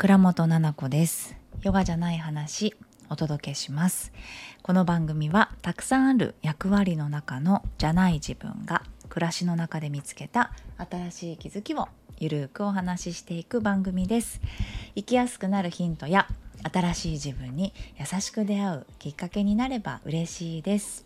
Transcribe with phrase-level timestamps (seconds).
[0.00, 1.36] 倉本々子です。
[1.60, 2.74] ヨガじゃない話
[3.10, 4.14] お届けします。
[4.62, 11.86] この番組はたくさんある役割の中のじゃない自分が暮らしの中で見つけた新しい気づきを
[12.18, 14.40] ゆるくお話ししていく番組です。
[14.94, 16.28] 生きやすくなるヒントや
[16.72, 21.04] 新しい自分に優しく出会うきっかけになれば嬉しいです。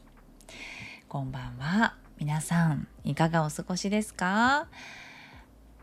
[1.09, 1.97] こんばんは。
[2.21, 4.69] 皆さんいかがお過ごしですか？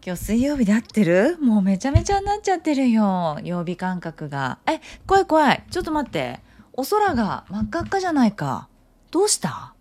[0.04, 1.38] 今日水曜日で合ってる？
[1.40, 3.40] もうめちゃめちゃになっちゃってるよ。
[3.44, 4.58] 曜日感覚が。
[4.66, 5.64] え怖い怖い。
[5.70, 6.40] ちょっと待って。
[6.73, 8.68] お空が真っ赤っかじゃないか。
[9.12, 9.76] どうした？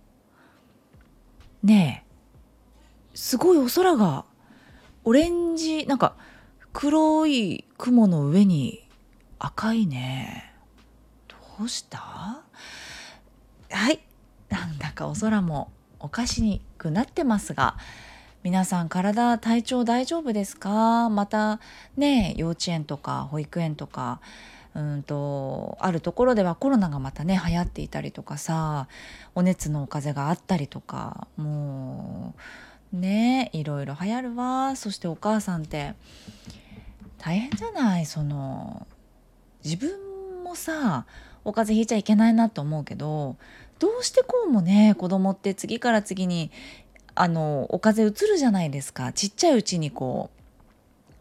[1.62, 3.16] ねえ。
[3.16, 4.27] すごいお空が。
[5.05, 6.14] オレンジなんか
[6.75, 8.87] 黒い雲の上に
[9.39, 10.52] 赤いね。
[11.28, 11.98] どうした？
[11.98, 14.00] はい。
[14.50, 17.78] なんだかお空もおかしくなってますが。
[18.42, 21.10] 皆さん体体調大丈夫ですか？
[21.10, 21.60] また
[21.98, 24.22] ね幼稚園とか保育園とか
[24.74, 28.88] うんとあるところではコロナがまたね流行っていたりとかさ
[29.34, 32.34] お熱のお風邪があったりとかも
[32.94, 34.75] うねいろいろ流行るわ。
[34.75, 35.92] そしてお母さんって
[37.19, 38.06] 大変じゃない？
[38.06, 38.86] その
[39.62, 41.04] 自分もさ
[41.44, 43.36] お風邪ひいちゃいけないなと思うけど
[43.78, 46.50] どうしてこうもね子供って次から次に
[47.14, 49.12] あのお風邪うつるじゃないですか。
[49.12, 50.30] ちっちゃいうちにこ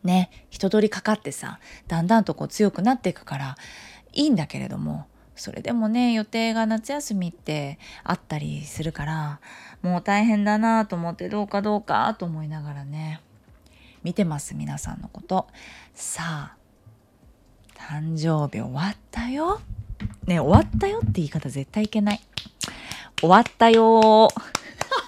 [0.04, 3.58] うね一通りかかってさだんだんとこう強くなっていくから
[4.14, 9.40] いいんだけれどもそれでもね予定が夏休みってあったりするから
[9.82, 13.22] もう大変だなと思ってどうかどうかと思いながらね
[14.04, 15.48] 見てます皆さんのこと。
[15.94, 16.56] さあ
[17.76, 19.62] 誕生日終わったよ。
[20.26, 22.22] ね終わったよって言い方絶対いけない。
[23.20, 24.30] 終わったよ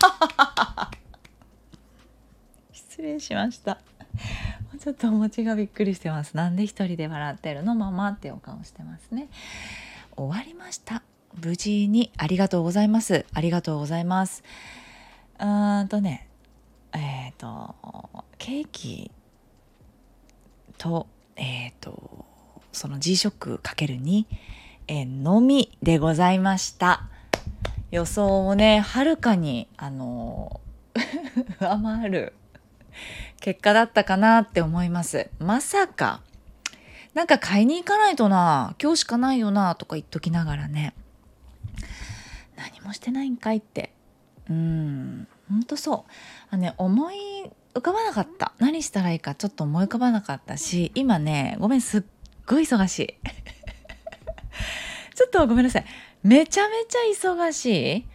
[2.74, 3.80] 失礼しました。
[4.80, 6.36] ちょっとお餅がびっくりしてます。
[6.36, 9.30] なんで一人で笑ってるのママってお顔してますね。
[10.16, 11.04] 終わりました。
[11.44, 13.26] 無事にありがとうございます。
[13.34, 14.44] ありがとうございます。
[15.40, 16.28] うーんとね
[16.94, 17.76] えっ、ー、と
[18.38, 19.12] ケーキ
[20.78, 22.26] とえっ、ー、と
[22.72, 24.26] その G ショックかける2、
[24.88, 27.08] えー、のみでございました。
[27.92, 30.62] 予想をねはるかにあの
[31.60, 32.34] 上回る
[33.40, 35.30] 結果だったかなって思います。
[35.40, 36.22] まさか
[37.14, 40.94] なんか買いに行かないとな今日しかないよなとか言っときながらね。
[42.56, 43.94] 何もしてないんかいって。
[44.50, 46.12] うんほんとそう。
[46.50, 47.16] あね思い
[47.74, 48.54] 浮かばなかった。
[48.60, 52.04] 何したらいいかちょっと思い浮かばなかったし今ねごめんすっ
[52.46, 53.18] ごい忙しい。
[55.16, 55.86] ちょっとごめんなさい。
[56.24, 58.06] めちゃめちゃ忙しい。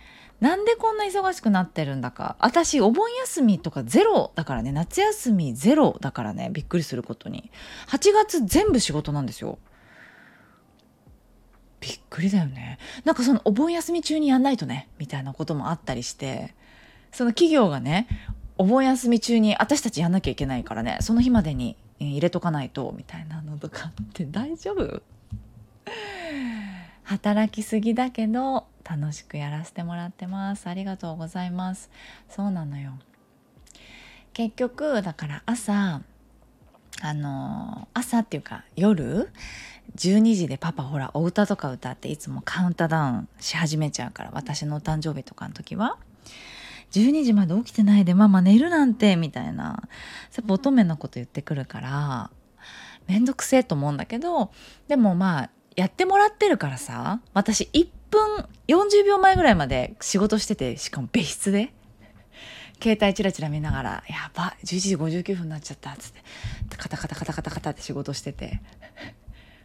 [0.40, 2.36] なんでこんな忙しくなってるんだか。
[2.40, 4.70] 私お盆休みとかゼロだからね。
[4.70, 6.50] 夏休みゼロだからね。
[6.52, 7.50] びっくりすることに。
[7.88, 9.58] 8月全部仕事なんですよ。
[11.80, 12.78] びっくりだよね。
[13.04, 14.88] なんかそのお盆休み中にやんないとね。
[14.98, 16.54] みたいなこともあったりして。
[17.12, 18.06] その企業がね
[18.58, 20.98] お盆休み中に私たちやんなきゃいけないからね。
[21.00, 22.92] その日までに入れとかないと。
[22.94, 24.26] みたいなのとかって。
[24.26, 25.02] 大丈夫？
[27.06, 30.66] 働きすぎだけど楽しくやらせてもらってます。
[30.66, 31.88] ありがとうございます。
[32.28, 32.94] そうなのよ。
[34.32, 36.02] 結局だから朝
[37.02, 39.30] あの朝っていうか夜
[39.94, 45.98] 12時でパパほらお歌とか歌っていつもカウントダウンし始めちゃうから私のお誕生日とかの時は。
[46.90, 49.88] 12時まで起きてないでママ寝るなんてみたいな
[50.36, 52.30] やっぱ乙女なこと言ってくるから
[53.08, 54.52] めんどくせえと思うんだけど
[54.86, 61.72] でもまあやってもらってるからさ私1分40秒前ぐらいまで仕事しててしかも別室で。
[62.82, 66.76] 携帯チラチラ見ながら「やば11時59分になっちゃった」っつって。
[66.76, 68.60] カタカタカタカタカタって仕事してて。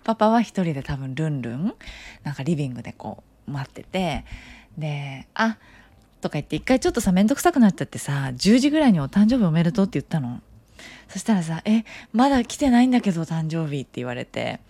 [0.03, 1.75] パパは一人で多分ルンルン。
[2.23, 4.25] なんかリビングでこう待ってて。
[4.77, 5.57] で「あ
[6.21, 10.41] とか言って一回ちょっとさ面倒くさくなっちゃってさ10時ぐらいにお誕生日おめでとうって言ったの。
[11.09, 11.83] そしたらさ「え
[12.13, 14.61] まだ来てないんだけど誕生日」って言われて。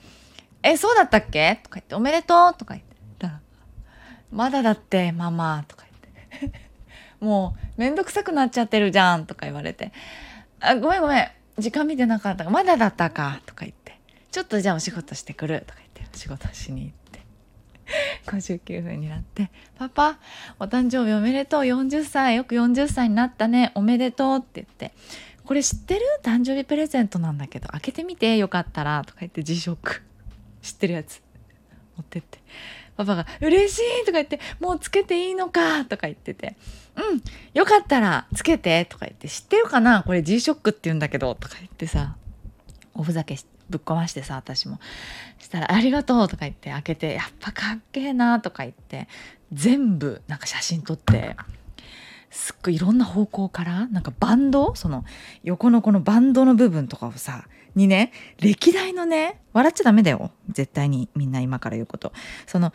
[0.64, 1.60] え、そうだったっけ？
[1.64, 2.92] とか言って、おめでとうとか言って。
[4.32, 5.84] まだだって、ママとか
[6.32, 6.60] 言って。
[7.20, 9.92] もう、めんどくさくなっちゃってるじゃんとか言われて。
[10.62, 11.28] あ、ごめんごめん。
[11.58, 14.00] 時間見てなかったまだだったかとか言って。
[14.32, 17.20] ちょっとじゃあお仕事してくるとか言って、仕事しに行って。
[18.32, 20.18] 59分になって、パパ、
[20.60, 21.62] お誕生日おめでとう。
[21.64, 22.38] 40歳。
[22.38, 23.74] よく40歳になったね。
[23.76, 24.94] おめでとうって言って。
[25.44, 26.02] これ知ってる？
[26.24, 29.04] 誕生日プレゼントなんだけど、開けてみてよかったら。
[29.06, 30.04] とか言って辞職。
[30.62, 31.22] 知ってるやつ。
[31.98, 32.40] 持ってって。
[32.98, 36.56] パパが「嬉しい!」とか言って「もうつけていいのか!」とか言ってて
[36.96, 37.22] 「うん
[37.54, 42.16] よかったらつけて」とか言って「知ってるかなこれ G ショックって言うんだけど」とか言ってさ。
[42.94, 43.38] おふざけ
[43.70, 44.80] ぶっ壊してさ私も。
[45.40, 46.72] したら「ありがとう」とか言って。
[46.72, 49.08] 開けて「やっぱかっけえな」とか言って。
[49.54, 51.38] 全部なんか写真撮って。
[52.30, 54.76] すっごいいろんな方向からなんかバンド？
[54.76, 55.06] その
[55.44, 60.32] 横のこのバンドの部分とかをさにね歴代のね笑っちゃダメだよ。
[60.50, 62.14] 絶対にみんな今から言うこと。
[62.48, 62.74] その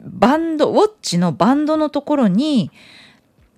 [0.00, 2.70] バンドウォッチのバンドのところに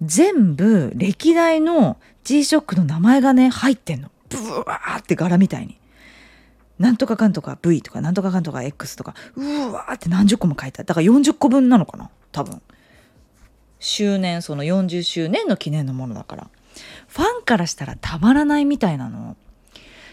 [0.02, 4.10] 全部歴代の G-SHOCK の名前がね入ってんの。
[4.28, 4.36] ブ
[4.66, 5.78] ワーって柄みたいに。
[6.78, 9.14] なんとかかんとか V とかなんとかかんとか X とか。
[9.34, 10.86] うわーって何十個も書いてある。
[10.86, 12.62] だから40個分なのかな多分。
[13.80, 16.50] 周年その40周年の記念のものだから。
[17.08, 19.36] ファンからしたらたまらないみたいなの。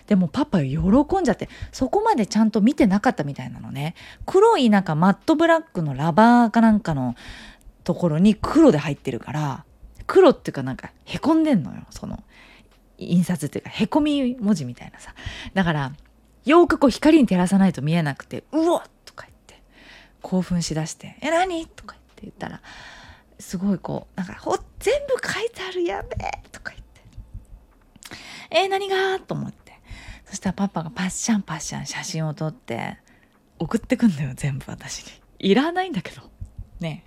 [0.08, 7.16] でもパパ喜んじゃってそこまでちゃんと見てなかったみたいなのね黒いなんかマットブラックのラバーかなんかの
[7.84, 9.66] ところに黒で入ってるから
[10.08, 12.24] 黒っていうかなんかへこんでんのよその
[12.98, 15.14] 印刷っていうかへこみ文字みたいなさ
[15.54, 15.92] だから
[16.46, 19.62] よくこう光に照らさないと見えなくて「うわっ!」とか言って
[20.22, 22.62] 興奮しだして「え何?」とか言って言ったら
[23.40, 27.02] すごいこうなんかほ全部書いてあるやべえとか言って
[28.52, 29.65] 「え、何が?」と思って
[30.36, 32.98] したらパパがパッシャンパッシャン写真を撮って
[33.60, 35.12] 送ってくんだよ全部私に。
[35.40, 36.22] いらないんだけど。
[36.80, 37.04] ね。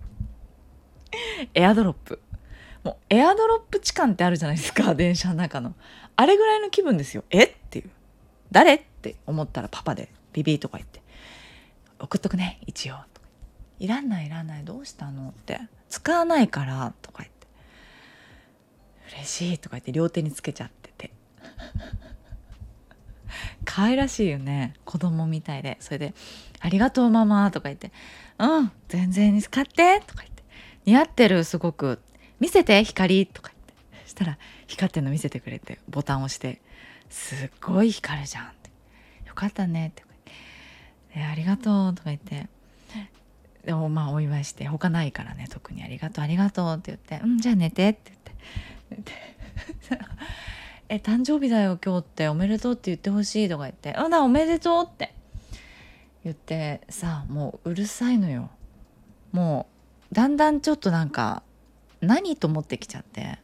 [1.54, 2.20] エアドロップ。
[2.84, 5.74] もうエアドロップ痴漢ってあるじゃないですか 電車の中の。
[6.16, 7.24] あれぐらいの気分ですよ。
[7.30, 7.44] え？
[7.44, 7.90] っていう。
[8.50, 8.74] 誰？
[8.74, 11.02] って思ったらパパでビビーとか言って。
[11.98, 12.94] 送っとくね一応。
[13.12, 13.28] とか
[13.78, 14.64] いらないいらない。
[14.64, 15.30] どうしたの？
[15.30, 15.60] って。
[15.88, 17.46] 使わないからとか言って。
[19.16, 21.12] 嬉しいとか言って両手につけちゃってて。
[23.64, 24.74] 可愛らしいよね。
[24.84, 25.76] 子供みたいで。
[25.80, 26.14] それで
[26.60, 27.92] 「ありがとうママ」とか言って
[28.38, 30.42] 「うん全然使って」とか言って
[30.86, 32.00] 「似合ってるすごく。
[32.40, 34.08] 見せて光」とか言って。
[34.08, 36.60] したら光ってんの見せてくれてボタン押して
[37.10, 38.70] 「すっごい光るじゃん」って
[39.28, 40.02] 「よかったね」って。
[41.14, 42.48] えありがとう」とか言って。
[43.64, 44.66] でもまあお祝いして。
[44.66, 48.32] 他ないからね特に「ありがとうありがとう」って言って「うんじゃあ寝て」って言って。
[48.90, 49.12] 寝て。
[50.88, 55.14] え誕生日だよ今日っておめでとうって言ってほしいとか言って「うんだおめでとう」って。
[56.24, 58.50] 言ってさもううるさいのよ。
[59.32, 59.66] も
[60.10, 61.42] うだんだんちょっとなんか
[62.00, 63.38] 何と思ってきちゃって。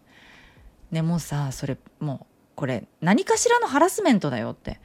[0.90, 2.26] ねもうさそれもう
[2.56, 4.80] これ何かしらのハラスメントだよって。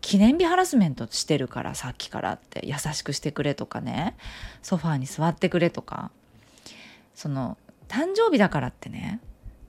[0.00, 2.64] 記念日ハラスメントしてるからさっきからって。
[2.64, 4.16] 優しくしてくれとかね。
[4.62, 6.10] ソファーに座ってくれとか。
[7.14, 7.58] その
[7.88, 9.20] 誕生日だからってね。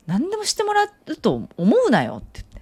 [0.09, 2.61] 何でもしてもらうと思うなよって言って。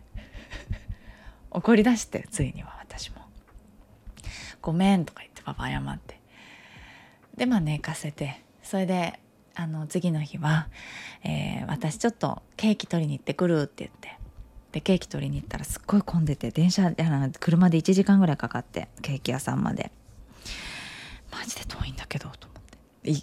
[1.50, 3.22] 怒り出してついには私も
[4.62, 6.20] 「ごめん」とか言ってパパ謝って。
[7.38, 8.44] でまあ寝かせて。
[8.64, 9.22] それで
[9.56, 10.68] あの次の日は、
[11.24, 14.18] えー、私ちょっとケーキ取りに行ってくるって言って。
[14.74, 16.92] でケーキ取りに行ったらすっごい混んでて電車
[17.40, 19.94] 車で1時間ぐらいかかってケーキ屋さんまで。
[21.32, 22.78] マジで遠いんだけどと思って。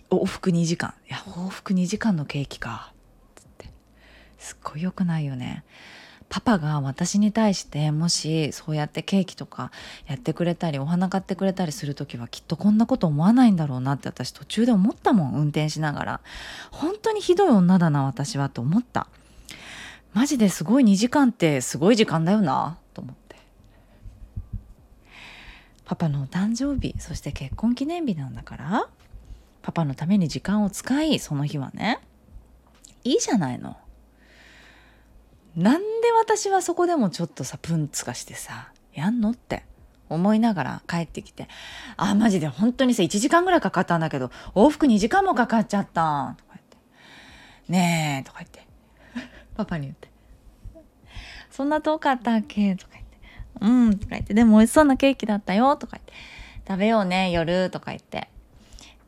[0.09, 0.95] 往復2時間。
[1.07, 2.94] いや往復2時間のケーキか。
[4.45, 5.65] すっごい良くないよね。
[6.29, 9.71] パパが私に対してもしそうやってケーキとか
[10.07, 16.21] やってくれたりお花買ってくれたりする時はきっとこんなこと思わないんだろうなって私途中で思ったもん運転しながら。
[16.71, 19.07] 本当にひどい女だな私はと思った。
[20.13, 23.37] マジですごい2時間ってすごい時間だよなと思って。
[25.85, 28.89] パパのお誕生日そして結婚記念日なんだから
[29.63, 32.01] パパのために時間を使いその日はね
[33.05, 33.77] いいじゃないの。
[35.57, 39.65] なんで私はそこでもちょっとさプンツがしてさやんのって
[40.09, 41.49] 思いながら帰ってきて
[41.97, 46.77] 「あマジで本当にさ1時間ぐらいかかったんだけど往復2時間もかかっちゃった」とか言って
[47.73, 48.65] 「ねえ」とか言って。
[49.57, 50.09] パパに言って
[51.51, 53.19] 「そんな遠かったっけ?」とか言って
[53.61, 56.13] 「うん」とか言って「でも美味しそうなケーキだったよ」とか言って
[56.67, 58.29] 「食べようね夜」とか言って。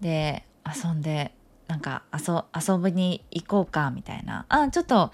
[0.00, 1.32] で遊んで
[1.68, 5.10] なんか遊遊びに行こうかみたいな「あちょっと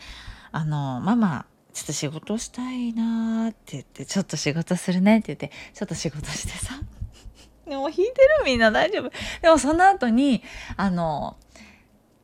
[0.52, 6.78] あのママちょっと仕事したいなって言ってちょっと仕事するねって言ってちょっと仕事してさ。
[7.66, 9.11] でも引いてるみんな大丈夫。
[9.40, 10.42] でもその後に
[10.76, 11.37] あの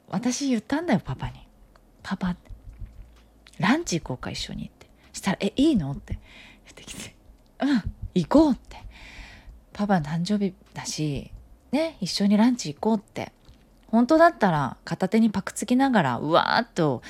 [0.09, 1.49] 私言ったんだよパパに
[2.03, 2.37] 「パパ
[3.59, 4.87] ランチ行こうか一緒に」って。
[5.13, 6.19] したら「えいいの?」って。
[6.65, 7.17] 言ってきて
[7.61, 8.77] 「うん行こう」って。
[9.73, 11.31] パパ誕生日だし
[11.71, 13.33] ね一緒にランチ行こうって。
[13.91, 17.03] 本当だったら片手にパクつきながらうわーっと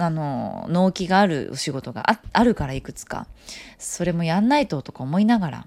[0.00, 3.26] あの納期があるお仕事がああるからいくつか。
[3.78, 5.66] それもやんないととか思いながら。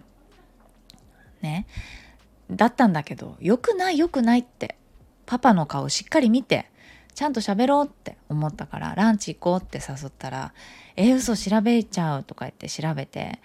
[1.41, 1.67] ね。
[2.49, 4.77] だったんだけどよくないよくないって。
[5.31, 6.69] パパの顔しっかり見て
[7.13, 10.53] ちゃんと喋ろうって思ったからランチ行こうって誘ったら
[10.97, 13.39] 「えー、嘘調べちゃう」とか言って調べて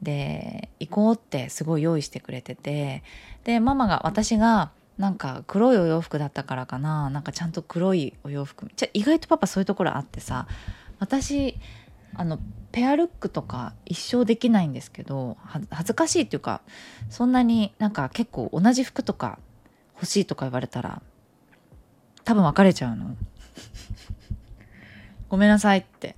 [0.00, 3.02] で行こうってすごい用意してくれてて
[3.44, 7.10] でママが私がなんか黒いお洋服だったからかな。
[7.10, 8.70] なんかちゃんと黒いお洋服。
[8.76, 10.46] じゃ意外とパパそういうところあってさ
[10.98, 11.58] 私
[12.14, 12.38] あの
[12.72, 15.36] ペアルックとか一生できないんですけど
[15.70, 16.62] 恥ずかしいっていうか
[17.10, 19.38] そんなになんか結構同じ服とか
[19.94, 21.02] 欲しいとか言われたら
[22.24, 23.16] 多分別れちゃうの。
[25.28, 26.16] ごめんなさいって。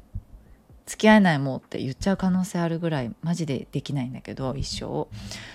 [0.98, 5.06] 付き合えないもんって言っちゃう可能性あるぐらいマジでできないんだけど一生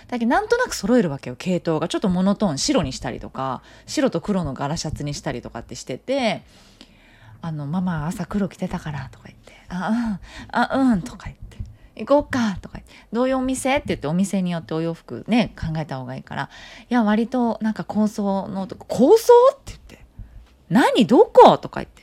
[0.08, 6.44] だけどなんとなく揃えるわけよ系統がちょっとモノトーン白にしたりとか白と黒の柄シャツにしたりとかってしてて
[7.42, 10.20] 「あのママ朝黒着てたから」とか言って「あうん
[10.50, 11.58] あうん」とか言って
[12.00, 12.80] 「行こうか」とか
[13.12, 16.48] どういうお店?」って言ってお店によってお洋服ね考えた方がいいから
[16.88, 20.06] 「いや割となんか高層の高層?」って言って
[20.70, 21.06] 「何？
[21.06, 22.02] どこ?」とか言って。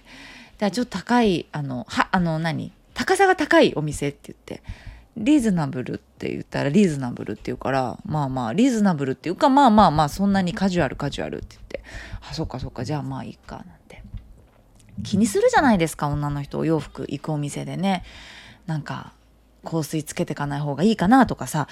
[0.60, 2.72] じゃあちょっと高いあのはあの何？
[3.02, 4.62] 高さが高いお店って言って
[5.18, 11.84] リーズナブルって言ったらリーズナブルって言うからまあまあリーズナブルっていうかまあまあまあそんなにカジュアルカジュアルって言って
[12.30, 14.04] あそっかそっかじゃあまあいいかなんて。
[15.04, 18.04] 気にするじゃないですか女の人お洋服行くお店でね。
[18.68, 19.14] なんか
[19.66, 21.68] 香水つけてかない方がいいかなとかさ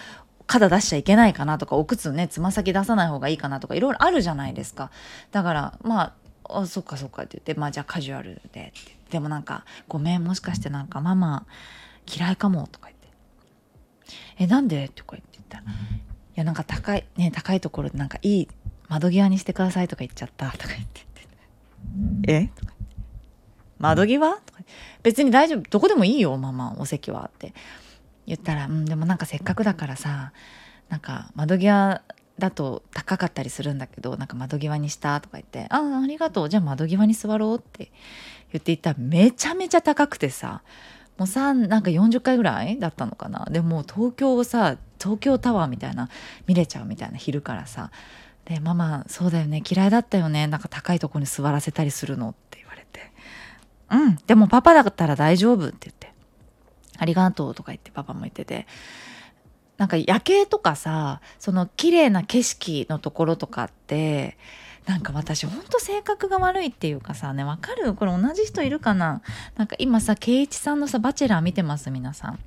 [0.47, 4.89] 肩出しちゃいけないかなとかお靴ねつま先出さない方がいいかなとかいろいろあるじゃないですか。
[5.31, 6.13] だからま
[6.45, 8.98] ああそっかそっかって言ってまあじゃあカジュアルでって。
[9.09, 11.45] でもなんかごめんもしかしてなんかママ
[12.07, 13.07] 嫌いかもとか言って。
[14.37, 14.89] えなんで？
[14.89, 15.57] とか言って言った。
[15.57, 15.65] らい
[16.35, 18.47] やなんか高いね高いところでなんかいい
[18.87, 20.51] 窓際にしてくださいとか言っちゃった。
[20.51, 21.05] とか言って
[22.27, 22.47] え？
[22.47, 22.73] とか
[23.77, 24.59] 窓際とか
[25.03, 27.53] 別に大丈夫どこでもいいよママお席はって
[28.25, 28.65] 言ったら。
[28.65, 30.33] うんでもなんかせっかくだからさ
[30.89, 32.01] なんか窓際
[32.39, 36.49] だと高かったりするんだけどなんか窓際にしたとか言って「ああありがとう。
[36.49, 37.91] じゃあ窓際に座ろう」って
[38.51, 40.61] 言っていためちゃめちゃ高くてさ
[41.17, 43.45] もう3なんか40回ぐらいだったのかな。
[43.51, 46.09] でも東京をさ東京タワーみたいな
[46.47, 47.91] 見れちゃうみたいな昼からさ。
[48.45, 50.47] で「ママそうだよね嫌いだったよね。
[50.47, 53.11] なんか高いとこに座らせたりするの」って言われて
[53.91, 56.13] 「うんでもパパだったら大丈夫」って言って
[56.97, 58.65] 「ありがとう」とか言ってパパも言ってて。
[59.77, 64.37] なんか夜景とかさその綺麗な景色のところとかって
[64.89, 67.93] なんか私ほんと性格が悪いっていうかさねわかる？
[67.93, 69.21] これ同じ人いるかな？
[69.55, 71.91] なんか今さ圭一さんのさ「バチェラー」見てます？
[71.91, 72.39] 皆さん。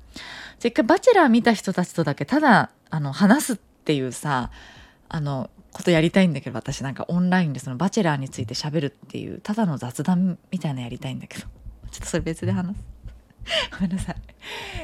[0.59, 4.51] 一回バチェラー見た人たちとだけただあの話すっていうさ
[5.07, 11.47] あのことやりたいんだけど私なんかオンラインでそのバチェラーについて喋るっていうただの雑談みたいなやりたいんだけど
[11.91, 12.83] ちょっとそれ別で話す。
[13.71, 14.15] ごめんなさい。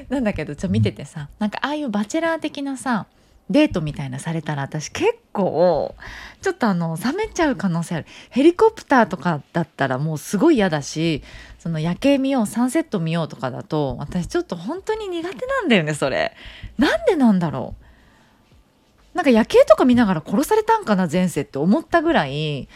[0.08, 3.08] なんだけどちょっと見ててさなんかああいうバチェラー的なさ
[3.50, 5.96] デートみたいなされたら私結構
[6.41, 8.06] ちょっとあの冷めちゃう可能性ある。
[8.29, 11.24] ヘリコプターとかだったらもうすごい嫌だし
[11.58, 16.36] その夜景見ようサンセット見ようとかだと私ちょっと本当に苦手なんだよねそれ。
[16.77, 19.18] なんでなんだろう。
[19.18, 22.70] なんか夜景とか見ながら殺されたんかな前世って思ったぐらい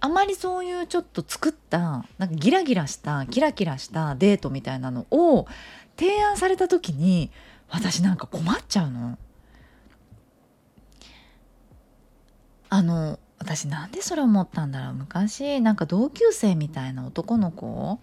[0.00, 5.46] あまりそういうちょっと作ったなんかギラギラしたキラキラしたデートみたいなのを
[5.98, 7.30] 提案された時に
[7.70, 9.18] 私なんか困っちゃうの。
[12.68, 18.00] あの私なんでそれ思ったんだろう昔なんか同級生みたいな男の子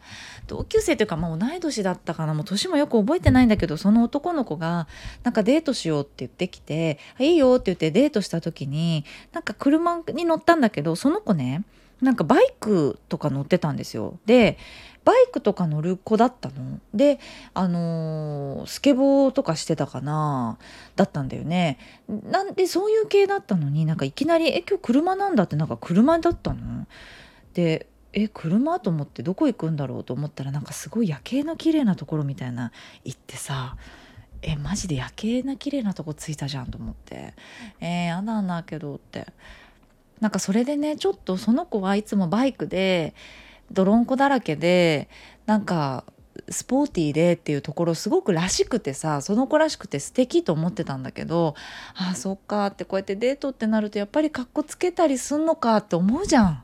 [0.48, 4.88] 同級生というかまあ同い年だったかなもう年もよく覚えてないんだけどその男の子が
[5.24, 9.04] なんかデートしようって言ってきて「いいよ」って言ってデートした時に
[9.34, 11.64] なんか車に乗ったんだけどその子ね
[12.02, 14.20] なんかバイクとか乗ってたんですよ。
[14.26, 14.58] で
[15.06, 16.80] バイクとか乗る子だったの？
[16.94, 17.20] で
[17.54, 20.58] あのー、スケボーとかしてたかな？
[20.96, 21.78] だったんだよね。
[22.10, 26.88] なんでそういう系だったのになんかいきなり「え今日車なんだ」ってなんか車だったの？
[27.54, 32.72] でえ車と思ってどこ行くんだろうと思ったらなんかすごい夜景の綺麗なところみたいな
[33.04, 33.78] 行ってさ
[34.42, 37.34] えマジで夜景な綺麗なとこ着いたじゃんと思って。
[37.80, 39.28] えー、やだけどって。
[40.22, 43.14] なんかそれでねちょっとその子はいつもバイクで
[43.72, 45.10] 泥んこだらけで
[45.46, 46.04] なんか
[46.50, 51.56] スポーティーでっていうところすごくらしくてさその子らしくて素敵と思ってたんだけど
[51.96, 56.64] ああそっかってこうやってデートってなるとやっぱりかっこつけたりすんのかって思うじゃん。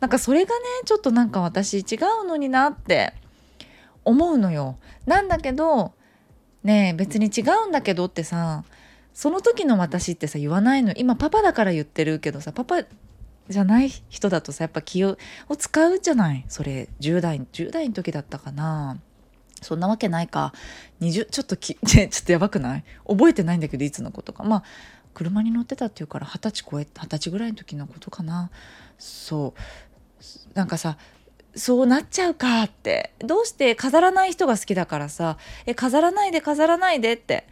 [0.00, 3.12] なんかそれがねちょっとなんか私違うのになって
[4.04, 4.76] 思うのよ。
[5.06, 5.92] なんだけど
[6.64, 8.64] ねえ別に違うんだけどってさ
[9.14, 12.82] その時の私ってさ言わないの今パパだから言ってるけどさパパ
[13.48, 15.16] じゃない人だとさやっぱ気を
[15.58, 16.44] 使うじゃない？
[16.48, 18.98] それ10代10代の時だったかな。
[19.60, 20.52] そんなわけないか。
[21.00, 22.84] 20ちょっとき ちょっとやばくない？
[23.06, 24.44] 覚えてないんだけどいつのことか。
[24.44, 24.62] まあ
[25.14, 28.50] 車に乗ってたっていうから二十歳超え二十歳ぐらいの時のことかな。
[28.98, 30.54] そう。
[30.54, 30.96] なんかさ
[31.54, 33.12] そうなっちゃうかって。
[33.18, 35.36] どうして飾らない人が好きだからさ。
[35.66, 37.46] え飾らないで飾らないでって。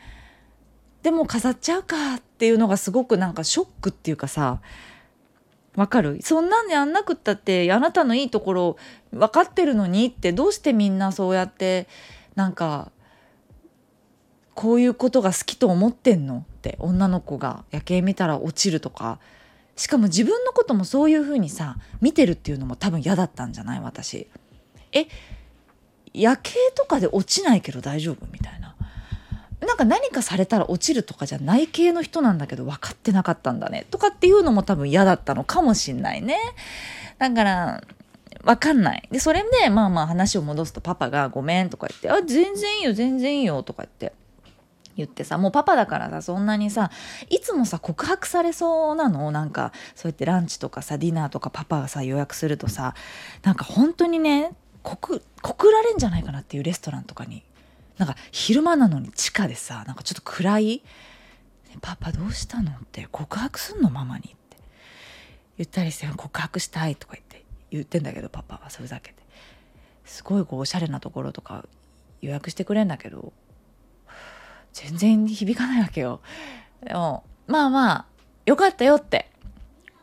[1.03, 4.61] でも飾っちゃうかっていうのがすごくなんかショックっていうかさ。
[5.77, 6.21] わかる？
[6.23, 8.77] そんなんでやんなくったってあなたのいいところ
[9.13, 11.87] 分かってるのにってどうしてみんなそうやって
[12.35, 12.91] なんか
[14.55, 16.45] こういうことが好きと思ってんの？
[16.59, 19.19] って女の子が夜景見たら落ちるとか。
[19.77, 23.81] しかも自分のこともそういうふうにさ見てるっていうのも多分嫌だったんじゃない？
[23.81, 24.27] 私。
[24.93, 25.07] え
[26.13, 28.27] 夜景とかで落ちないけど大丈夫？
[28.31, 28.70] みたいな。
[29.61, 36.39] なんか何かされたら落ちるとかじゃない系の人なんだけど分かってなかったんだねとかっていうのも多分嫌だったのかもしんないね。
[37.19, 37.85] だから
[38.45, 39.07] わかんない。
[39.11, 44.19] で、それで、まあまあ話を戻すとパパがごめんとか言って、あ、全然いいよ、全然いいよとか言って。
[44.97, 46.91] 言ってさもうパパだからさそんなにさ
[47.31, 49.31] いつもさ告白されそうなの？
[49.31, 52.95] なんかそうやってランチとかさディナーとかパパがさ予約するとさ
[53.43, 54.53] なんか本当にね
[54.83, 57.43] 告告られんじゃないかなっていうレストランとかに
[58.01, 60.83] なんか昼間なのに地下でさなんかちょっと暗い
[61.83, 64.57] 「パパどうしたの?」って告白すんのママにって
[65.59, 69.19] 言ったりして「告白したい」とか言って言ってんだけどパパはそれだけで
[70.07, 71.67] すごいこうおしゃれなところとか
[72.23, 73.35] 予約してくれんだけど
[74.73, 76.23] 全然響かないわけよ。
[76.83, 78.07] でもまあまあ
[78.47, 79.31] よかったよって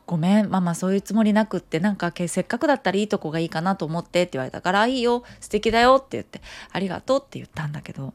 [0.08, 8.14] ごめんママそういうつもりなくってなんかせっかくだったらいいとこがいいかなと思ってって言われたからいいよ素敵だよって言ってありがとうって言ったんだけど。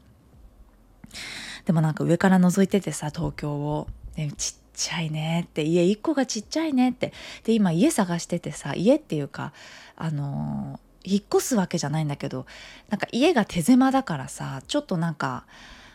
[1.65, 7.13] でもなんか上から覗いててさ東京を、ね、ちっちゃいねって家1個がちっちゃいねって。
[7.43, 9.53] で今家探しててさ家っていうか
[9.95, 12.47] あのー、引っ越すわけじゃないんだけど
[12.89, 15.45] なんか家が手狭だからさちょっとなんか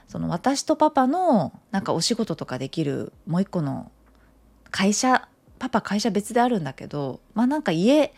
[0.06, 3.90] その私とパパのなんかお仕事とかできるもう一個の
[4.70, 5.28] 会社
[5.58, 8.12] パパ会社別であるんだけどまあなんか家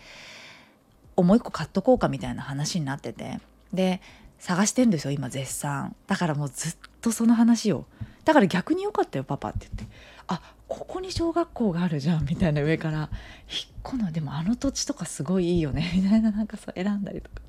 [1.17, 3.41] をもう一個買っとこうかみたいな話になってて。
[3.73, 4.01] で
[4.41, 5.95] 探してんですよ今絶賛。
[6.07, 7.85] だからもうずっとその話を。
[8.25, 9.95] だから逆に良かったよパパって言って。
[10.29, 13.11] あここに小学校があるじゃんみたいな上から。
[13.51, 17.43] 引っ込のでもあの土地とかすごいいいよねみたいななんかそう選んだりとか。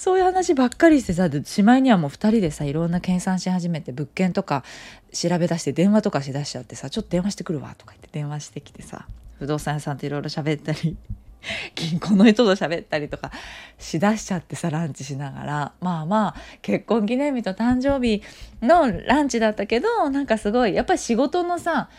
[0.00, 4.64] そういう話ばっかりしてさしまいにはもう2人でさいろんな計算し始めて物件とか
[5.12, 9.06] 調べ出して電話とかしだしちゃってさちょっと電話してくるわとか言って電話してきてさ
[9.38, 10.96] 不動産屋さんといろいろ喋ったり
[11.74, 13.30] 銀行の人と喋ったりとか
[13.78, 15.72] しだしちゃってさランチしながら。
[15.82, 18.22] まあまあ結婚記念日と誕生日
[18.62, 21.90] のランチだったけどなんかすごいやっぱり仕事のさ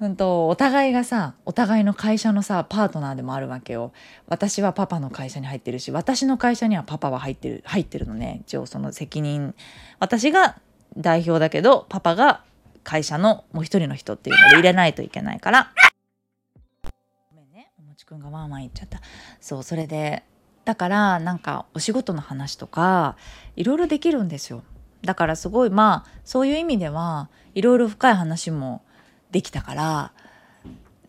[0.00, 3.92] うんと、お互いがさお互いの会社のさパートナーでもあるわけよ。
[4.28, 8.40] 私はパパの会社に入ってるし私の会社にはパパは入ってる入ってるのね。
[8.46, 9.54] 一応その責任。
[9.98, 10.58] 私が
[10.96, 12.42] 代表だけどパパが
[12.82, 15.72] 会社のもう一人の人っていうので入れないといけないから。
[17.34, 19.02] ごめんねおもちくんがワンワン言っちゃった。
[19.38, 20.24] そうそれで。
[20.64, 23.16] だからなんかお仕事の話とか
[23.56, 24.62] いろいろできるんですよ。
[25.02, 28.82] だからすごいまあそういう意味ではいろいろ深い話も
[29.30, 30.12] できたから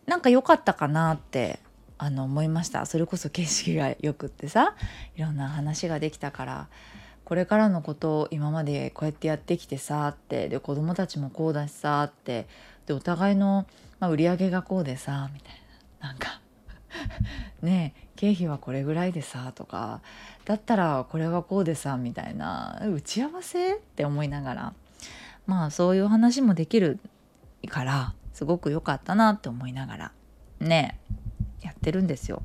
[0.06, 1.60] なんか良かったかなって
[1.98, 2.84] あの思いました。
[2.84, 4.74] それこそ景色がよくってさ
[5.16, 6.68] いろんな話ができたから
[7.24, 12.48] これからのことを今までこうやってやってきてさってで子供たちもこうだしさって
[12.86, 13.66] でお互いの、
[14.00, 15.52] まあ、売り上げがこうでさみたい
[16.00, 16.08] な。
[16.08, 16.40] なんか
[17.62, 20.00] ねえ経費はこれぐらいでさとか
[20.44, 22.82] だったらこれはこうでさみたいな。
[22.84, 23.76] 打ち合わせ？
[23.76, 24.74] って思いながら。
[25.46, 26.98] まあそういう話もできる
[27.68, 30.12] からすごく良かったなって思いながら
[30.60, 30.98] ね
[31.60, 32.42] やってるんですよ。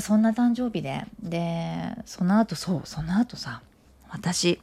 [0.00, 3.62] そんな誕生日ででその後そうその後さ
[4.10, 4.60] 私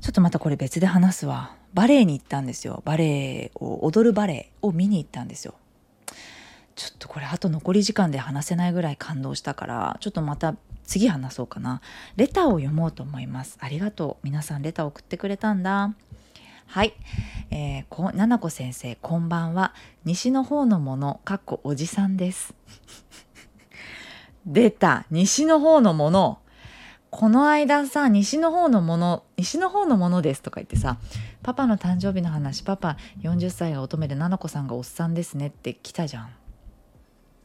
[0.00, 1.54] ちょっとまたこれ別で話すわ。
[1.74, 2.82] バレエに行ったんですよ。
[2.84, 5.54] バレエを踊るバレエを見に行ったんですよ。
[6.76, 11.82] ちょっとこれあと残り時間で話せないぐらい感動したからちょっとまた次話そうかな。
[12.16, 13.58] レターを読もうと思います。
[13.60, 14.24] ありがとう。
[14.24, 15.94] 皆さんレター送ってくれたんだ。
[16.70, 16.92] はい、
[17.50, 19.72] えー、こななこ先生こんばんは。
[20.04, 22.54] 西の方のものかっこおじさんです。
[24.44, 25.06] 出た。
[25.10, 26.40] 西の方のもの。
[27.08, 30.98] この間さ西の方のもの西の方のものですとか言ってさ
[31.42, 36.30] パパの誕生日の話パパ40歳が乙女でななこさんがおっさんですねって来たじゃん。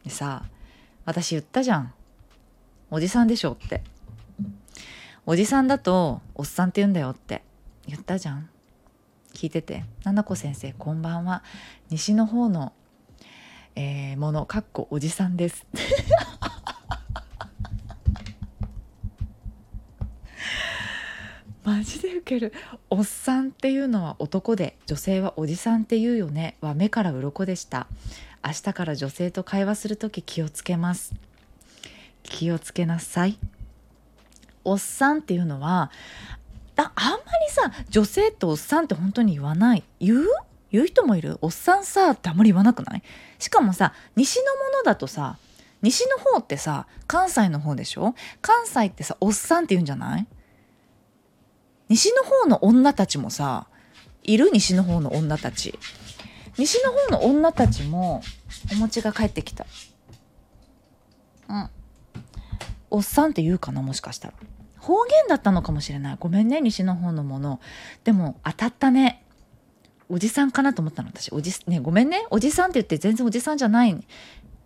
[0.03, 0.43] でさ
[1.05, 1.93] 私言ったじゃん。
[2.91, 3.83] おじさんでしょって。
[5.25, 7.41] おじさんだとおっさんって言うんだよって
[7.87, 8.49] 言ったじゃん。
[9.33, 11.43] 聞いてて「ななこ先生こんばんは。
[11.89, 12.73] 西の方の、
[13.75, 15.65] えー、ものかっこおじさんです」
[21.63, 22.53] マジでウケる。
[22.89, 26.57] おっさんっていうのは男で女性はおじさんっていうよね。
[26.61, 27.87] は目から鱗でした。
[28.45, 31.13] 明日から女性と会話する時気をつけます。
[32.23, 33.37] 気をつけなさい。
[34.65, 35.91] おっさんっていうのは
[36.75, 39.83] ああんまりさ女性っておっさんって本当に言わない。
[39.99, 40.27] 言う？
[40.71, 41.37] 言う人もいる？
[41.41, 43.03] おっさんさってあんまり言わなくない？
[43.37, 45.37] しかもさ西のものだとさ
[45.81, 48.15] 西の方ってさ関西の方でしょ？
[48.41, 50.27] 関西ってさおっさんって言うんじゃない？
[51.89, 53.67] 西の方の女たちもさ
[54.23, 54.49] いる？
[54.51, 55.77] 西の方の女たち。
[56.57, 58.21] 西の方の女たちも
[58.71, 59.65] お餅が帰ってきた。
[61.49, 61.69] うん。
[62.89, 63.81] おっさんって言うかな？
[63.81, 64.33] もしかしたら。
[64.83, 66.17] 方言だったのかもしれない。
[66.19, 67.61] ごめんね西の方のもの。
[68.03, 69.23] でも当たったね。
[70.09, 71.31] おじさんかなと思ったの私。
[71.31, 72.27] おじねごめんね。
[72.31, 74.05] おじさんって言って全然おじさんじゃない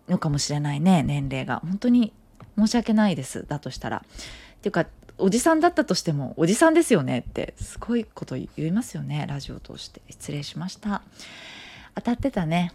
[0.08, 1.60] のかもしれないね年齢が。
[1.64, 2.12] 本当に
[2.58, 3.46] 申し訳ないです。
[3.46, 3.98] だとしたら。
[3.98, 4.86] っていうか
[5.18, 9.24] おじさんだったとしてもおじさんですよねってすごいこと言いますよね。
[9.28, 10.00] ラジオ通して。
[10.10, 11.02] 失礼しました。
[11.94, 12.72] 当たってたね。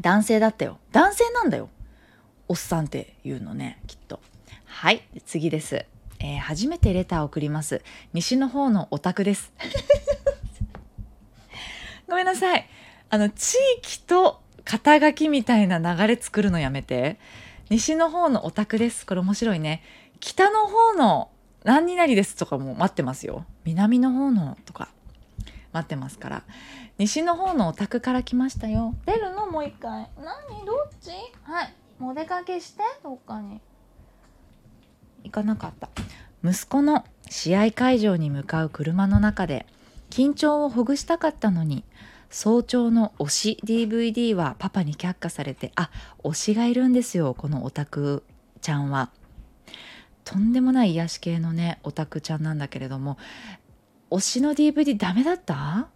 [0.00, 0.78] 男性だったよ。
[0.92, 1.68] 男性なんだよ。
[2.48, 4.20] おっさんっていうのねきっと。
[4.66, 5.86] はい次です、
[6.26, 7.82] えー、初めてレターを送ります。
[8.12, 9.52] 西の方のオタクです。
[12.08, 12.68] ごめんなさい。
[13.10, 17.20] あの地域と肩書きみたいな流れ作るのやめて。
[17.70, 19.06] 西の方のオタクです。
[19.06, 19.84] これ面白いね。
[20.18, 21.30] 北の方の
[21.62, 23.44] 何になりですとかも待ってますよ。
[23.64, 24.88] 南の方のとか。
[25.72, 26.42] 待ってますから。
[26.98, 28.96] 西の方のお宅から来ましたよ。
[29.06, 30.10] 出るのもう一回。
[30.16, 30.66] 何？
[30.66, 31.10] どっち？
[31.44, 31.74] はい。
[32.00, 33.60] お出かけしてどっかに。
[35.26, 35.88] 行かなかった。
[36.44, 39.66] 息子の試合会場に向かう車の中で
[40.10, 41.84] 緊張をほぐしたかったのに
[42.30, 45.90] 早朝の推し DVD はパパに却下されてあ
[46.22, 48.22] 推しがいるんですよこのオタク
[48.60, 49.10] ちゃんは。
[50.24, 53.16] とんでもない癒し系のねオタクちゃんなんだけれども
[54.10, 55.88] 推しの DVD ダメだった？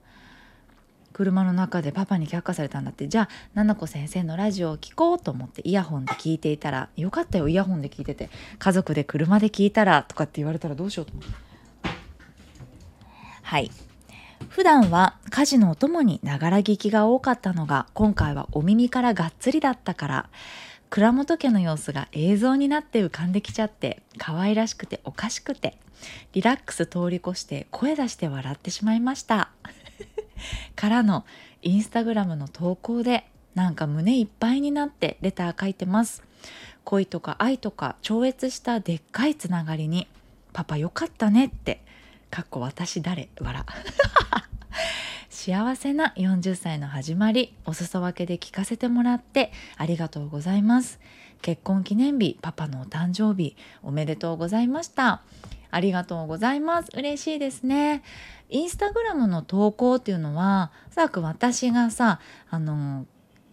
[1.21, 3.07] 車の中でパパに却下されたんだって。
[3.07, 11.31] じゃあ菜々子先生のラジオを聴こうと思ってイヤホンで聞いていたらよかったよイヤホンで聞いてて家族で車で聞いたらとかって言われたらどうしようと思って
[13.43, 13.71] はい。
[14.49, 20.31] 普段は家事のお供にながら聞きが多かったのが今回はお耳からがっつりだったから
[20.89, 25.77] 倉本家の様子が映像になって浮かんできちゃって可愛らしくておかしくて
[26.33, 29.51] リラックス通り越して声出して笑ってしまいました。
[30.77, 31.25] からの
[31.63, 36.23] インスタグラムの投稿でなんか胸いっぱいになってレター書いてます。
[36.85, 40.09] 恋とか愛とか超越したでっかいつながりに
[40.53, 41.83] パパよかったねって
[42.31, 43.29] かっこ私誰？
[43.41, 43.65] 笑。
[45.29, 51.01] 幸せな40歳の始まりお裾分けで聞かせてもらってありがとうございます。
[51.43, 55.23] 結婚記念日パパのお誕生日おめでとうございました。
[55.71, 56.91] ありがとうございます。
[56.95, 58.03] 嬉しいですね。
[58.49, 63.07] インスタグラムの投稿っていうのはおそらく私がさあの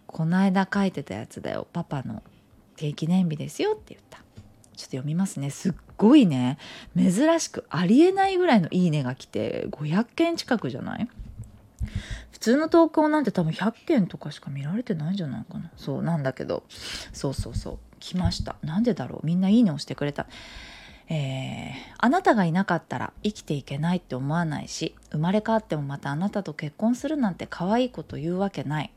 [0.06, 1.66] この間書いてたやつだよ。
[1.72, 2.22] パパの
[2.76, 4.18] 定記念日ですよって言った。
[4.18, 4.24] ちょっ
[4.76, 5.50] と読みますね。
[5.50, 6.58] すっごいね。
[6.96, 11.08] 珍しくありえないぐらいのいいねが来て500件近くじゃない？
[12.32, 15.70] 普通の投稿なんて多分100件とかしか見られてないんじゃないかな。
[15.76, 16.64] そうなんだけど。
[17.12, 17.78] そうそうそう。
[18.00, 18.56] 来ました。
[18.62, 19.26] なんでだろう。
[19.26, 20.26] みんないいねをしてくれた。
[21.10, 28.90] えー、あなたがいなかったら生きていけないって思わないし生まれ変わってもまたあなたと結婚するなんて可愛いこと言うわけない。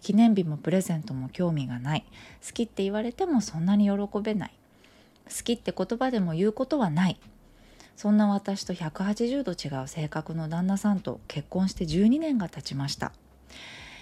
[0.00, 2.04] 記念日もプレゼントも興味がない。
[2.46, 4.52] 好きって言われてもそんなに喜べない。
[5.28, 7.18] 好きって言葉でも言うことはない。
[7.96, 13.12] そんな私と180度違う性格の旦那さんと結婚して12年が経ちました。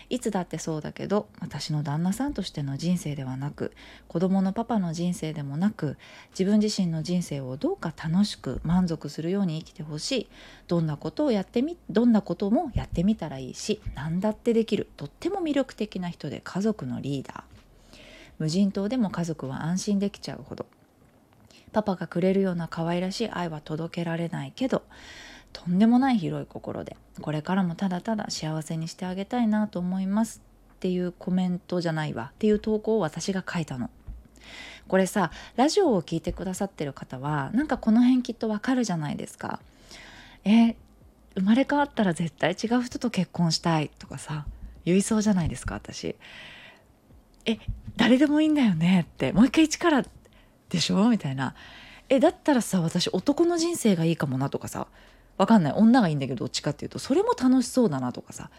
[0.09, 3.73] いつだってそうだけど私の旦那さんとしての人生ではなく
[4.09, 5.97] 子供のパパの人生でもなく
[6.31, 10.29] 自分自身の人生をどうか楽しく満足するように生きてほしい。
[10.69, 14.89] どんなことをやってみどんなこともやってみたらいいし何だってできる。
[14.97, 17.43] とっても魅力的な人で家族のリーダー。
[18.39, 20.67] 無人島でも家族は安心できちゃうほど。
[21.73, 24.83] パパがくれるような可愛らしい愛は届けられないけど
[25.53, 30.43] とんでもない広い心でこれからもただただ幸せにしてあげたいなと思います
[30.75, 33.91] っていうコメントじゃないわっていう投稿を私が書いたの。
[34.89, 39.61] これさラジオを聴いてくださってる方はなんかこの辺きっとわかるじゃないですか。
[40.45, 40.77] え
[41.35, 44.47] 生まれ変わったら絶対違う人と結婚したいとかさ
[44.85, 46.15] 言いそうじゃないですか私。
[47.47, 47.59] え
[47.97, 50.05] 誰でもいいんだよねってもう一回一から
[50.69, 51.55] でしょみたいな。
[52.09, 54.87] えだったらさ私男の人生がいいかもなとかさ
[55.39, 55.73] わかんない。
[55.73, 58.51] 女がいいんだけどどっちかっていうとそれも楽しそうだなとかさ。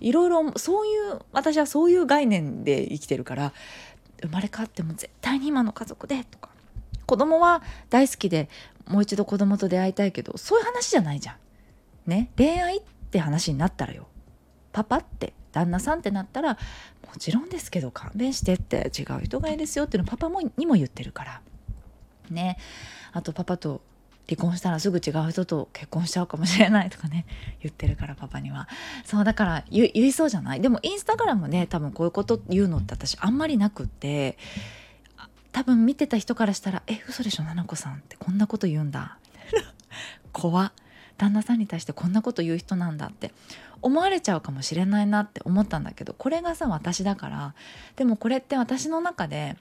[0.00, 3.52] いろいろそういう私はそういう概念で生きてるから
[4.22, 6.50] 生まれ変わっても絶対に今の家族でとか。
[7.04, 8.48] 子供は大好きで
[8.86, 11.36] もう一度子供と出会いたいけどそういう話じゃないじゃん。
[12.06, 12.30] ね？
[12.36, 14.06] 恋愛って話になったらよ。
[14.72, 16.58] パパって旦那さんってなったらも
[17.18, 21.40] ちろんですけど勘弁してって違う人がいいですよっていうのパパもにも言ってるから。
[22.30, 22.58] ね？
[23.12, 23.80] あとパパと
[24.28, 27.24] 離婚したらすぐ違う人と結婚しちゃうかもしれないとかね
[27.62, 28.68] 言ってるからパパには。
[29.04, 30.60] そうだから言いそうじゃない？
[30.60, 34.36] でもインスタグラムで多分こういうこと言うのって私あんまりなくって
[35.52, 39.18] 多分見てた人からしたら「え嘘でしょ菜々子さんってこんなこと言うんだ」
[40.32, 40.72] 怖っ。
[41.16, 43.32] 旦那さんに対してこんなこと言う人なんだって。
[43.80, 47.54] 思われちゃうかもしれないなって思ったんだけどこれがさ私だから。
[47.96, 49.56] でもこれって私の中で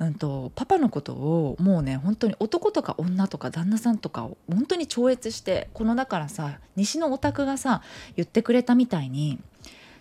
[0.00, 7.82] うんと、パパのことをもうね本当に男とか女とか旦那さんとかを本当に超越してこのだからさ西のオタクがさ
[8.16, 9.38] 言ってくれたみたいに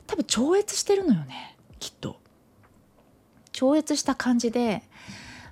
[0.07, 2.17] 多分超越してるのよねきっと。
[3.51, 4.81] 超越した感じで、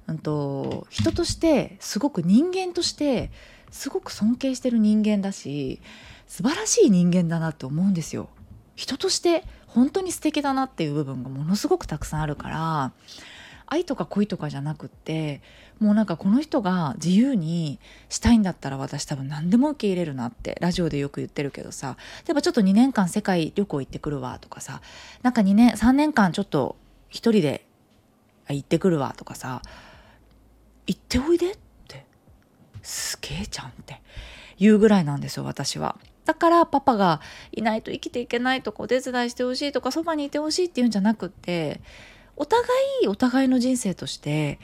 [0.07, 3.29] うんと、人としてすごく人間として
[3.69, 5.79] すごく尊敬してる人間だし
[6.27, 8.29] 素晴らしい人間だなって思うんですよ。
[8.75, 12.91] 人として本当に素敵だなっていう部分がものすごくたくさんあるから
[13.71, 15.41] 愛とか恋とかじゃなくって
[15.79, 17.79] もうなんかこの人が自由に
[18.09, 21.95] したいんだったら私多分何でも受け入れるなってラジオでよく言ってるけどさ。
[22.27, 24.81] 例えばちょっと2年間世界旅行行ってくるわとかさ。
[25.23, 26.75] なんか2年3年間ちょっと
[27.07, 27.65] 一人で
[28.49, 29.61] 行ってくるわとかさ。
[30.85, 31.57] 行っておいでっ
[31.87, 32.05] て。
[32.83, 34.01] すげえじゃんって。
[34.59, 35.97] 言うぐらいなんですよ私は。
[36.25, 37.21] だからパパが
[37.53, 41.79] いないと生きていけないとかお手伝いしてほしいとかそばにいてほしいっていうんじゃなくって
[42.35, 42.65] お互
[43.03, 44.59] いお互いの人生として、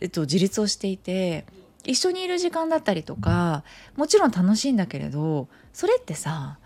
[0.00, 1.44] えっと、自立をしていて
[1.84, 3.64] 一緒にいる時間だったりとか
[3.96, 6.58] もちろん楽しいんだけれどそれってさ、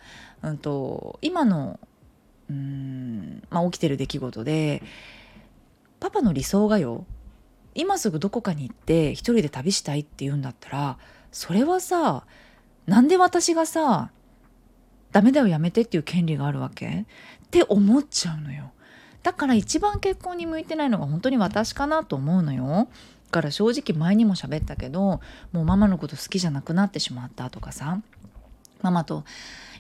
[0.42, 1.80] うんと、今の
[2.48, 4.82] うん、まあ、起きてる出来事で
[5.98, 7.06] パパの理想がよ
[7.74, 10.98] 今すぐどこかに行って一人で旅したいって言うんだったら
[11.32, 12.24] それはさ
[12.86, 14.10] なんで私がさ
[15.12, 16.88] ダメだよやめてっていう権利があるわけ？
[16.88, 18.70] って思っちゃうのよ。
[19.26, 22.86] だから一番結婚に向いてないのが本当に私かなと思うのよ。
[23.32, 28.00] から正直前にも喋ったけどもうママのこと好きじゃなくなってしまったとかさ
[28.82, 29.24] ママと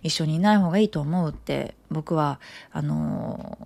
[0.02, 2.40] 一緒にいない方がいいと思うって僕は
[2.72, 3.56] あの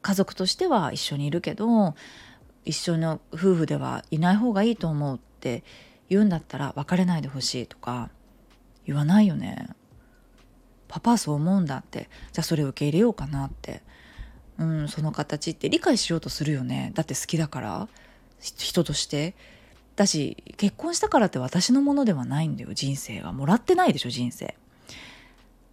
[0.00, 1.94] 家族としては一緒にいるけど
[2.64, 5.64] 一緒の夫婦ではいない方がいいと思うって
[6.08, 8.08] 言うんだったら別れないでほしいとか
[8.86, 9.68] 言わないよね。
[10.88, 13.82] パパはそう思うんだってじゃあそれを受け入れようかなって
[14.60, 16.92] うん、その形って理解しようとするよね。
[16.94, 17.88] だって好きだから。
[18.38, 19.34] 人として。
[19.96, 22.70] だし結婚したからって私のものではないんだよ。
[22.74, 24.54] 人生はもらってないでしょ人生。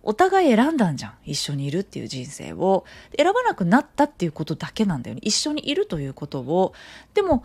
[0.04, 1.14] お互い選んだんじゃん。
[1.26, 2.86] 一緒にいるっていう人生を。
[3.18, 5.22] 選ばなくなったっていうことだけなんだよね。
[5.22, 6.74] 一緒にいるということを。
[7.14, 7.44] でも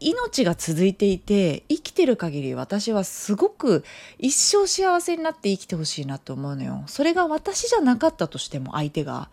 [0.00, 3.84] 命が続いていて生きてる限り私はすごく
[4.18, 6.82] 一生幸せになって生きてほしいなと思うのよ。
[6.88, 9.30] それが私じゃなかったとしても相手が。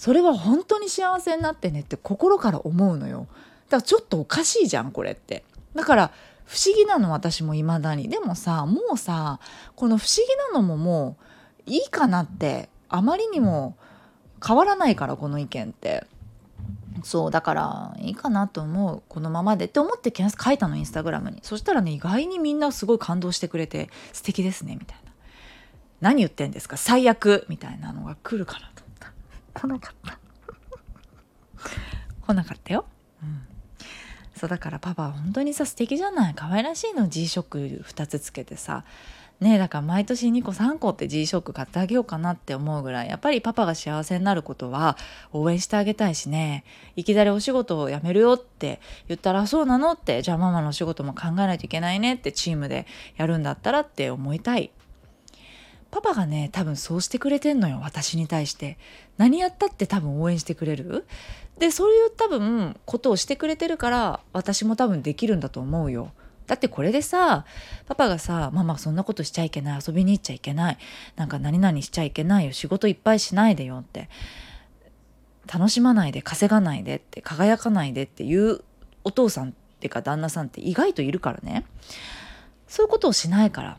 [0.00, 3.26] それは本当に幸せになってねって心から思うのよ。
[3.68, 5.44] だからちょっとおかしいじゃんこれって。
[5.74, 6.10] だから
[6.46, 8.08] 不思議なの私も未だに。
[8.08, 9.40] でもさもうさ
[9.76, 11.18] この不思議なのもも
[11.66, 13.76] ういいかなってあまりにも
[14.42, 16.06] 変わらないからこの意見って。
[17.04, 21.40] そうだからいいかなと思うこのままでって思って書いたのインスタグラムに。
[21.42, 25.12] そしたらね意外にみんなすごい感動してくれて素敵ですねみたいな。
[26.00, 28.89] 何言ってんですか最悪みたいなのが来るかなと。
[29.54, 30.18] 来なかった。
[32.26, 32.86] 来なかったよ、
[33.22, 33.42] うん、
[34.36, 36.34] そうだからパパは本当にさ素敵じゃない？
[36.34, 37.08] 可愛らしいの。
[37.08, 38.84] G ショック2つつけてさ。
[39.40, 43.08] ねだから毎年2個3個って G ショック買ってあげようかなって思うぐらい。
[43.08, 44.98] やっぱりパパが幸せになることは
[45.32, 46.62] 応援してあげたいしね。
[46.94, 52.86] いきなりお仕事を辞めるよって言ったらそうなのってじゃあママのお仕事も考えないといけないねってチームで
[53.16, 54.72] やるんだったらって思いたい
[55.90, 58.78] パパがね多分そうしてくれてんのよ私に対して。
[59.18, 61.06] 何やったって多分応援してくれる？
[61.58, 66.12] でそういう多分ことをしてくれてるから私も多分できるんだと思うよ。
[66.46, 67.44] だってこれでさ
[67.86, 70.78] パパがさ「ママそんなことしちゃいけない遊びに行っちゃいけない
[71.16, 74.08] なんか何々しちゃいけないよ仕事いっぱいしないでよ」って
[75.52, 78.62] 楽しまないで稼がないでって輝かないでっていう
[79.04, 81.66] お父さんっていうか旦那さんって意外といるからね。
[82.68, 83.78] そういうことをしないから。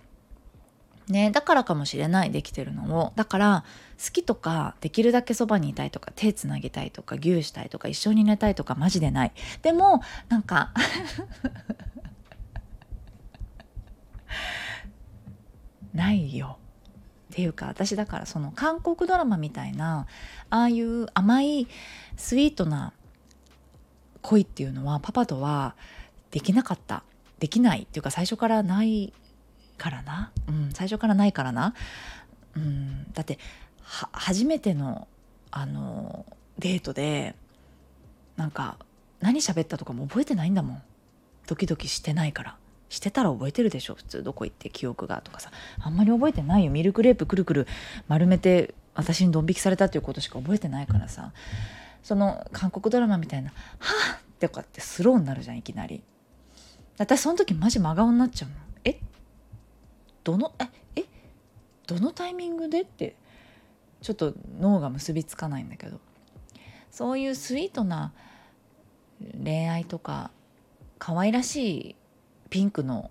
[1.12, 3.13] ね、だからかもしれないできてるのを。
[3.15, 3.63] だから
[4.04, 9.32] 好きとかできるだけそばにいたいとか手つなぎたいとかギューしたいとか一緒に寝たいとかマジでない。
[9.62, 10.71] でもなんか
[15.93, 16.58] ないよ。
[17.32, 20.08] っていうか私だからその韓国ドラマみたいな
[20.50, 21.67] ああいう甘い
[22.17, 22.91] スイートな
[24.21, 25.76] 恋っていうのはパパとは
[26.32, 27.04] できなかった。
[27.39, 27.84] できない。
[27.84, 29.13] っていうか最初からない
[29.81, 31.73] からな、うん、最初からないからな、
[32.55, 33.39] うん、だって
[34.11, 35.07] 初めての
[35.49, 36.25] あの
[36.59, 37.35] デートで
[38.37, 38.77] なんか
[39.19, 40.81] 何喋ったとかも覚えてないんだもん。
[41.47, 42.55] ドキドキしてないから。
[42.89, 43.95] してたら覚えてるでしょ？
[43.95, 45.51] 普通どこ行って記憶がとかさ。
[45.79, 46.71] あんまり覚えてないよ。
[46.71, 47.67] ミルクレープくるくる
[48.07, 51.31] 丸めて私にドン引きされたっていうことしか覚えてないからさ。
[52.03, 56.03] その韓国ドラマみたいな「はあ!」ってこうやってスローになるじゃんいきなり。
[56.97, 58.55] 私その時マジ真顔になっちゃうの。
[58.85, 58.99] え？
[60.23, 61.05] どのええ
[61.88, 63.15] どのタイミングでって
[64.01, 65.99] ちょっと脳が結びつかないんだけど。
[66.91, 68.12] そういうスイートな
[69.41, 70.29] 恋愛とか
[70.99, 71.95] 可愛らしい
[72.49, 73.10] ピンクの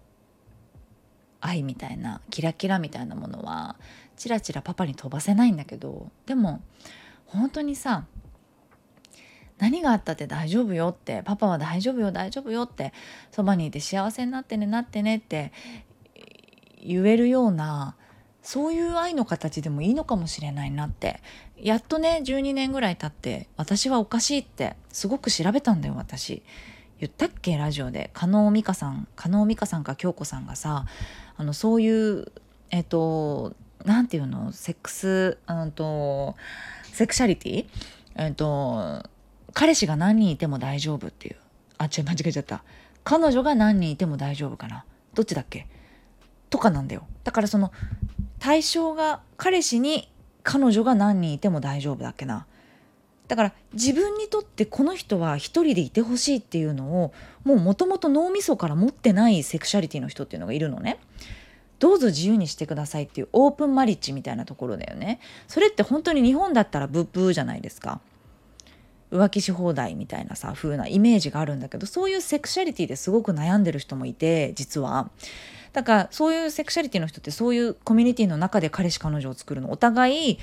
[1.41, 3.77] 愛みたいなキラキラみたいなものは
[4.17, 6.63] チラチラパパに飛ばせないんだけどでも
[7.25, 8.05] 本当にさ
[9.57, 12.93] 何があったって大丈夫よってパパは大丈夫よ大丈夫よって
[13.31, 15.53] そばにいて幸せになってねなってねって
[16.85, 17.95] 言えるような
[18.43, 21.21] そういう愛の形でもいいのかもしれないなって。
[21.63, 26.43] やっとね12年ぐらい経って私はおかしいってすごく調べたんだよ私。
[26.99, 28.11] 言ったっけラジオで。
[28.15, 30.87] 加納美香さん加納美香さんか京子さんがさ
[31.37, 32.33] あのそういう
[32.71, 36.35] えっ、と何て言うのセックスうんと
[36.85, 37.67] セクシャリティ？
[38.17, 39.03] えっ、と
[39.53, 41.37] 彼氏が何人いても大丈夫っていう。
[41.77, 42.63] あ違う間違えちゃった。
[43.05, 44.85] 彼女が何人いても大丈夫かな。
[45.15, 45.67] どっちだっけ？
[46.51, 47.73] とかなんだよだからその
[48.39, 50.11] 対象が彼氏に
[50.43, 52.47] 彼女が何人いても大丈夫だっけな
[53.29, 57.13] だから自分にとってこの人は一人でいてほしいっていうのを
[57.45, 60.99] もうもともと脳みそから持ってないセクシャリティの人っていうのがいるのね。
[61.79, 65.21] どうぞ自由にしてくださいっていうオープンマリッジみたいなところだよね。
[65.47, 68.01] それって本当に日本だったらブッブーじゃないですか。
[69.13, 75.09] 浮気し放題みたいなさ風なイメージがあるんだけどそういうセクシャリティですごく悩んでる人もいて実は。
[75.73, 80.39] だからそういうセクシャリティの人ってそういうコミュニティの中で彼氏彼女を作るのお互い、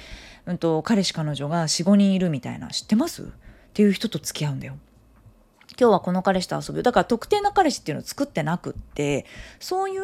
[0.45, 3.23] うんと、彼氏彼女が45人いるみたいな知ってます？
[3.23, 3.25] っ
[3.73, 4.77] ていう人と付き合うんだよ。
[5.79, 9.25] 今日はこの彼氏と遊ぶだから特定な彼氏っていうのを作ってなくって
[9.59, 10.01] そういう、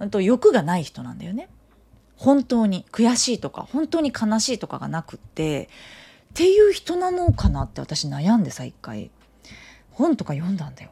[0.00, 1.48] うんと、欲がない人なんだよね。
[2.16, 5.68] 本当に悔しいとか本当に悲しいとかがなくって
[6.30, 9.10] っていう人なのかなって私悩んでさ一回
[9.90, 10.90] 本とか読んだんだよ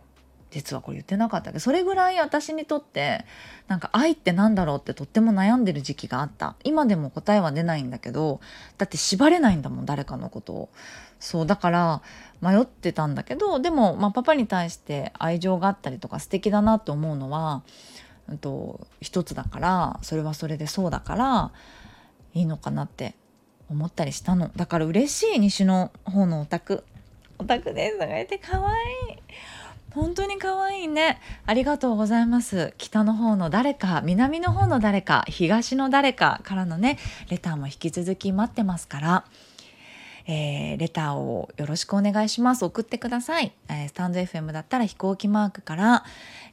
[0.50, 3.24] 実はこれ言ってなかったけどそれぐらい私にとって
[3.68, 6.56] なんか愛ってなんだろうってとっても悩んでる時期があった。
[6.64, 8.40] 今でも答えは出ないんだけど
[8.78, 10.68] だって縛れないんだもん誰かのことを。
[11.20, 12.02] そうだから
[12.40, 17.62] 迷ってたんだけどでも、まあ、パパに対して愛情があったりとか素敵だなと思うのは、
[18.28, 21.52] うんと一つだからそれはそれでそうだから
[22.32, 23.14] いいのかなって
[23.68, 24.50] 思ったりしたの。
[24.56, 26.84] だから嬉しい西の方のお宅。
[27.38, 27.98] お宅です。
[27.98, 29.18] とか言って可愛い。
[29.94, 31.20] 本当に可愛いね。
[31.46, 32.74] ありがとうございます。
[32.78, 36.98] 北の方の誰か南の方の誰か東の誰かからのね
[37.28, 39.24] レターも引き続き待ってますから。
[40.26, 42.64] えー、レターをよろしくお願いします。
[42.64, 46.04] 送ってください、えー、スタンド FM だったら飛行機マークから、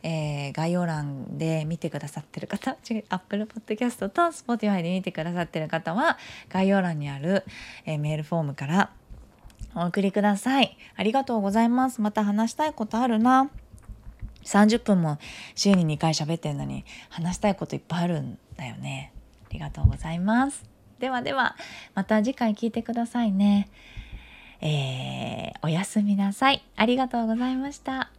[0.01, 6.17] えー、概要欄で見てくださってる方 違う Apple Podcast と Spotify で見てくださってる方は
[6.49, 7.43] 概要欄にある、
[7.85, 8.89] えメールフォームから
[9.77, 13.49] お送りくださいありがとうございますまた話したいことあるな
[14.43, 15.19] 30分も
[15.55, 19.13] 週に2回喋ってんのに話したいこといっぱいあるんだよね
[19.45, 21.55] ありがとうございますではでは
[21.93, 23.69] また次回聞いてくださいね。
[24.61, 26.63] えー、おやすみなさい。
[26.75, 28.09] ありがとうございました。